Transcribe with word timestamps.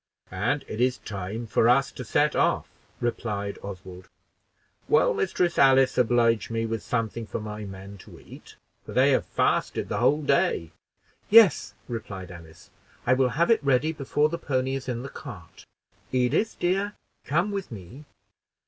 "And 0.31 0.65
it 0.67 0.81
is 0.81 0.97
time 0.97 1.45
for 1.45 1.69
us 1.69 1.91
to 1.91 2.03
set 2.03 2.35
off," 2.35 2.67
replied 2.99 3.59
Oswald. 3.61 4.09
"Will 4.89 5.13
Mistress 5.13 5.59
Alice 5.59 5.95
oblige 5.95 6.49
me 6.49 6.65
with 6.65 6.81
something 6.81 7.27
for 7.27 7.39
my 7.39 7.65
men 7.65 7.99
to 7.99 8.19
eat, 8.19 8.55
for 8.83 8.93
they 8.93 9.11
have 9.11 9.27
fasted 9.27 9.89
the 9.89 9.99
whole 9.99 10.23
day." 10.23 10.71
"Yes," 11.29 11.75
replied 11.87 12.31
Alice; 12.31 12.71
"I 13.05 13.13
will 13.13 13.29
have 13.37 13.51
it 13.51 13.63
ready 13.63 13.91
before 13.93 14.29
the 14.29 14.39
pony 14.39 14.73
is 14.73 14.89
in 14.89 15.03
the 15.03 15.07
cart. 15.07 15.67
Edith, 16.11 16.57
dear, 16.59 16.93
come 17.27 17.51
with 17.51 17.71
me." 17.71 18.05